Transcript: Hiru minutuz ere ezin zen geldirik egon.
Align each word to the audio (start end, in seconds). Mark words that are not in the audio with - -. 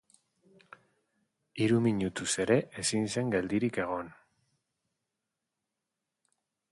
Hiru 1.65 1.81
minutuz 1.87 2.31
ere 2.45 2.57
ezin 2.83 3.05
zen 3.15 3.29
geldirik 3.35 3.77
egon. 3.85 4.09